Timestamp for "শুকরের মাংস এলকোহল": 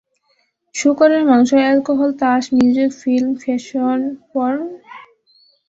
0.75-2.11